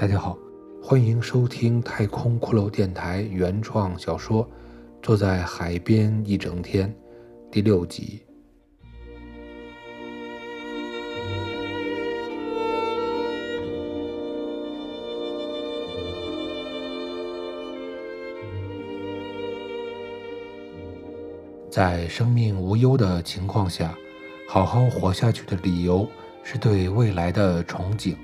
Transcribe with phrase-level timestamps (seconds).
[0.00, 0.38] 大家好，
[0.80, 4.44] 欢迎收听太空骷髅电台原创小说
[5.02, 6.88] 《坐在海边一整天》
[7.50, 8.22] 第六集。
[21.68, 23.98] 在生命无忧的情况下，
[24.46, 26.08] 好好活下去的理由
[26.44, 28.14] 是对未来的憧憬。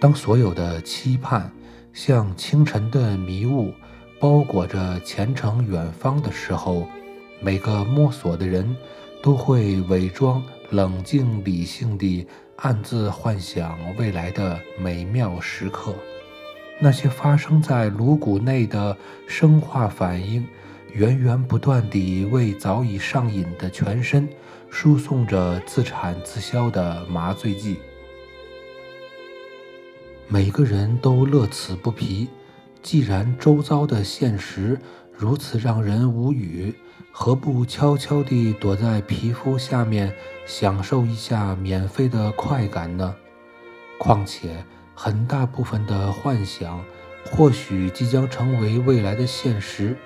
[0.00, 1.50] 当所有的期盼
[1.92, 3.74] 像清晨的迷雾
[4.20, 6.86] 包裹着前程远方的时候，
[7.40, 8.76] 每个摸索的人
[9.22, 12.26] 都会伪装冷静理性地
[12.56, 15.94] 暗自幻想未来的美妙时刻。
[16.80, 18.96] 那些发生在颅骨内的
[19.26, 20.46] 生化反应，
[20.92, 24.28] 源源不断地为早已上瘾的全身
[24.70, 27.78] 输送着自产自销的麻醉剂。
[30.30, 32.28] 每个人都乐此不疲。
[32.82, 34.78] 既然周遭的现实
[35.10, 36.74] 如此让人无语，
[37.10, 40.14] 何不悄悄地躲在皮肤下面，
[40.46, 43.16] 享受一下免费的快感呢？
[43.98, 44.62] 况且，
[44.94, 46.84] 很大部分的幻想
[47.24, 49.96] 或许即将成为未来的现实，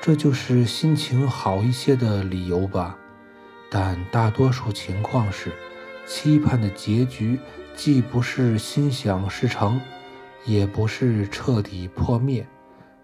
[0.00, 2.98] 这就是心情好一些的理由吧。
[3.70, 5.52] 但大多数情况是，
[6.04, 7.38] 期盼的结局。
[7.76, 9.78] 既不是心想事成，
[10.46, 12.44] 也不是彻底破灭，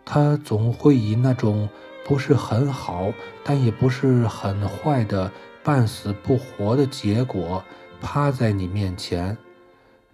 [0.05, 1.69] 它总会以那种
[2.05, 3.12] 不是很好，
[3.45, 5.31] 但也不是很坏的
[5.62, 7.62] 半死不活的结果
[8.01, 9.37] 趴在你面前。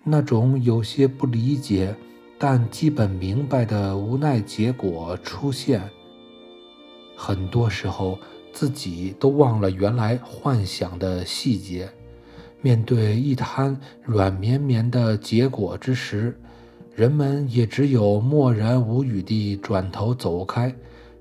[0.03, 1.95] 那种有些不理解，
[2.39, 5.83] 但基本明白的无奈结果出现。
[7.17, 8.19] 很多时候，
[8.53, 11.91] 自己都忘了原来幻想的细节。
[12.61, 16.37] 面对一滩软绵绵的结果之时，
[16.93, 20.75] 人们也只有默然无语地转头走开，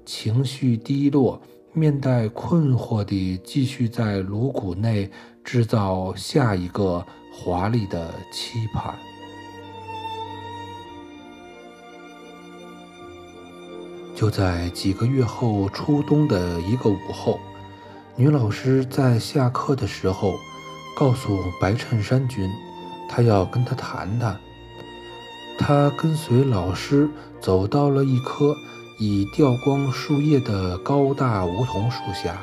[0.03, 1.39] 情绪低落，
[1.73, 5.11] 面带困惑地继续在颅骨内
[5.43, 8.95] 制造下一个华丽的期盼。
[14.15, 17.39] 就在几个月后初冬的一个午后，
[18.15, 20.33] 女老师在下课的时候。
[20.97, 22.51] 告诉白衬衫君，
[23.07, 24.35] 他要跟他谈谈。
[25.59, 27.07] 他跟随老师
[27.39, 28.55] 走到了一棵
[28.97, 32.41] 已掉光树叶的高大梧桐树下，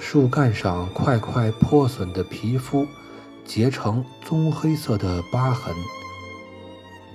[0.00, 2.86] 树干上块块破损的皮肤
[3.44, 5.74] 结成棕黑色的疤痕，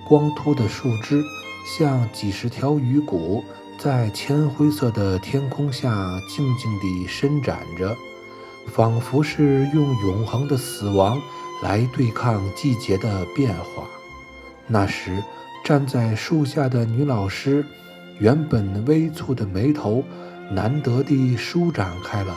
[0.06, 1.20] 光秃的树枝
[1.66, 3.42] 像几十条鱼骨，
[3.76, 5.90] 在铅灰色的天空下
[6.28, 7.96] 静静地伸展着。
[8.68, 11.20] 仿佛是用永恒的死亡
[11.62, 13.84] 来对抗季节的变化。
[14.66, 15.22] 那时，
[15.64, 17.64] 站在树下的女老师，
[18.18, 20.04] 原本微蹙的眉头
[20.50, 22.34] 难得地舒展开了。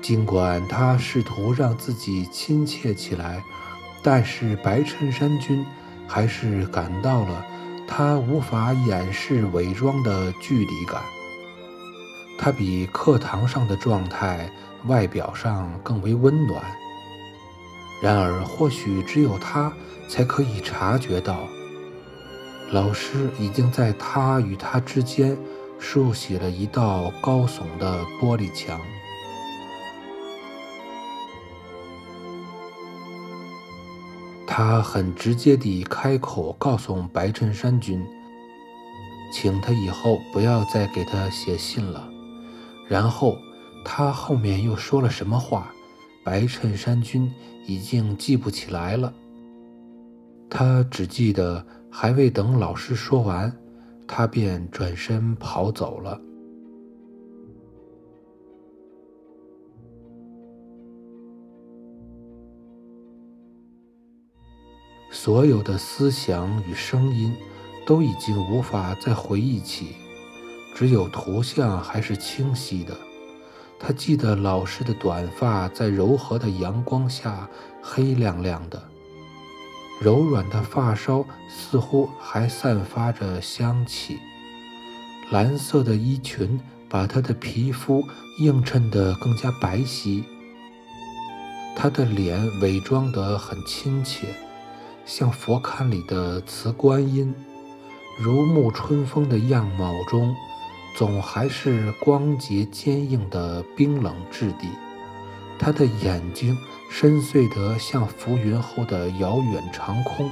[0.00, 3.42] 尽管她试图让自己亲切起来，
[4.02, 5.64] 但是白衬衫君
[6.06, 7.44] 还是感到了
[7.86, 11.02] 她无法掩饰伪装的距离感。
[12.38, 14.50] 他比课堂上的状态。
[14.86, 16.62] 外表上更为温暖，
[18.00, 19.72] 然而或许只有他
[20.08, 21.48] 才可以察觉到，
[22.70, 25.36] 老师已经在他与他之间
[25.80, 28.80] 竖起了一道高耸的玻璃墙。
[34.46, 38.06] 他很直接地开口告诉白衬衫君，
[39.32, 42.07] 请他以后不要再给他写信了，
[42.88, 43.36] 然后。
[43.84, 45.72] 他后面又说了什么话？
[46.22, 47.32] 白衬衫君
[47.66, 49.14] 已经记不起来了。
[50.50, 53.50] 他只记得还未等老师说完，
[54.06, 56.20] 他便转身跑走了。
[65.10, 67.34] 所有的思想与声音
[67.86, 69.94] 都已经无法再回忆起，
[70.78, 72.96] 只有图像还是清晰的。
[73.80, 77.48] 他记得老师的短发在柔和的阳光下
[77.82, 78.80] 黑亮亮的，
[80.00, 84.20] 柔软的发梢似乎还散发着香气。
[85.32, 88.04] 蓝色的衣裙把她的皮肤
[88.38, 90.22] 映衬得更加白皙。
[91.74, 94.28] 她的脸伪装得很亲切，
[95.04, 97.34] 像佛龛里的瓷观音，
[98.20, 100.36] 如沐春风的样貌中。
[100.98, 104.68] 总还是光洁坚硬的冰冷质地，
[105.56, 106.58] 他的眼睛
[106.90, 110.28] 深邃得像浮云后的遥远长空，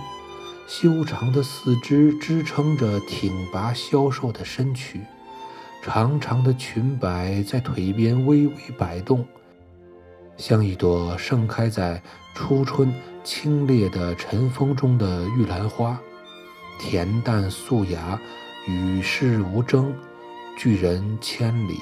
[0.66, 5.00] 修长的四肢支撑着挺拔消瘦的身躯，
[5.84, 9.24] 长长的裙摆在腿边微微摆动，
[10.36, 12.02] 像一朵盛开在
[12.34, 12.92] 初春
[13.22, 15.96] 清冽的晨风中的玉兰花，
[16.80, 18.20] 恬淡素雅，
[18.66, 19.94] 与世无争，
[20.56, 21.78] 拒人千里。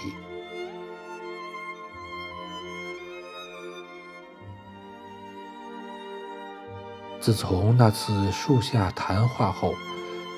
[7.21, 9.73] 自从那次树下谈话后，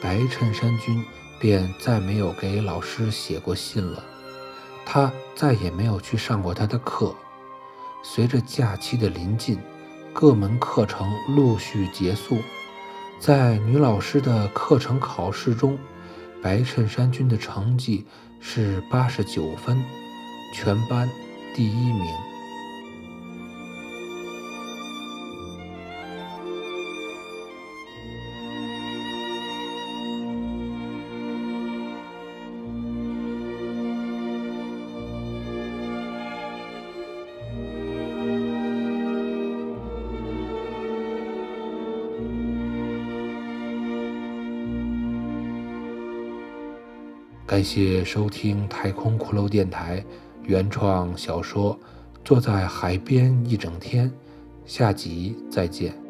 [0.02, 1.02] 白衬衫君
[1.40, 4.04] 便再没有给老师写过信了。
[4.84, 7.14] 他再也没有去上过他的课。
[8.02, 9.58] 随着假期的临近，
[10.12, 12.36] 各门课程陆续结束。
[13.18, 15.76] 在女老师的课程考试中，
[16.42, 18.04] 白衬衫君的成绩
[18.40, 19.82] 是八十九分，
[20.52, 21.08] 全班
[21.54, 22.06] 第一名。
[47.46, 50.04] 感谢收听太空骷髅电台
[50.42, 51.72] 原创小说
[52.24, 54.10] 《坐在海边一整天》，
[54.66, 56.05] 下集再见。